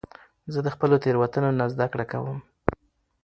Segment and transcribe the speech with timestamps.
[0.53, 2.39] زه د خپلو تیروتنو نه زده کړه کوم.